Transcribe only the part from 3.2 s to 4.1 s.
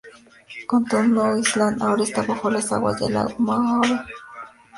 Mohave.